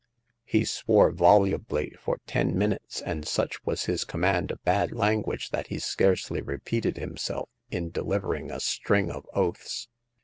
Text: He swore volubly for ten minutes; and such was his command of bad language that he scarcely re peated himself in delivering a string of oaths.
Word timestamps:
He 0.45 0.65
swore 0.65 1.11
volubly 1.11 1.91
for 1.99 2.17
ten 2.25 2.57
minutes; 2.57 3.01
and 3.03 3.23
such 3.27 3.63
was 3.67 3.85
his 3.85 4.03
command 4.03 4.49
of 4.49 4.59
bad 4.63 4.91
language 4.91 5.51
that 5.51 5.67
he 5.67 5.77
scarcely 5.77 6.41
re 6.41 6.57
peated 6.57 6.97
himself 6.97 7.49
in 7.69 7.91
delivering 7.91 8.49
a 8.49 8.59
string 8.59 9.11
of 9.11 9.27
oaths. 9.35 9.89